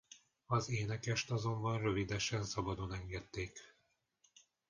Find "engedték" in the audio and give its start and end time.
2.93-3.77